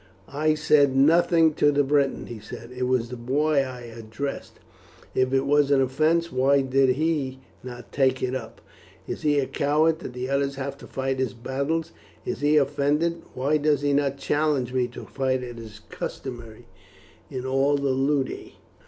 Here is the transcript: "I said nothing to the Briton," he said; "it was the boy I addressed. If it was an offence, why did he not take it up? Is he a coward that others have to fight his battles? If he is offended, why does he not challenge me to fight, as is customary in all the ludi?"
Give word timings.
"I 0.33 0.55
said 0.55 0.95
nothing 0.95 1.53
to 1.53 1.71
the 1.71 1.83
Briton," 1.83 2.25
he 2.25 2.39
said; 2.39 2.71
"it 2.71 2.87
was 2.87 3.09
the 3.09 3.15
boy 3.15 3.61
I 3.63 3.81
addressed. 3.81 4.53
If 5.13 5.31
it 5.31 5.45
was 5.45 5.69
an 5.69 5.79
offence, 5.79 6.31
why 6.31 6.61
did 6.61 6.95
he 6.95 7.39
not 7.63 7.91
take 7.91 8.23
it 8.23 8.33
up? 8.33 8.61
Is 9.07 9.21
he 9.21 9.37
a 9.37 9.45
coward 9.45 9.99
that 9.99 10.17
others 10.27 10.55
have 10.55 10.75
to 10.79 10.87
fight 10.87 11.19
his 11.19 11.35
battles? 11.35 11.91
If 12.25 12.41
he 12.41 12.55
is 12.55 12.63
offended, 12.63 13.21
why 13.35 13.57
does 13.57 13.81
he 13.81 13.93
not 13.93 14.17
challenge 14.17 14.73
me 14.73 14.87
to 14.87 15.05
fight, 15.05 15.43
as 15.43 15.57
is 15.57 15.81
customary 15.91 16.65
in 17.29 17.45
all 17.45 17.75
the 17.77 17.91
ludi?" 17.91 18.55